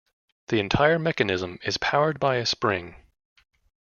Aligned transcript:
The 0.47 0.59
entire 0.59 0.97
mechanism 0.97 1.59
is 1.63 1.77
powered 1.77 2.19
by 2.19 2.37
a 2.37 2.45
spring. 2.47 2.95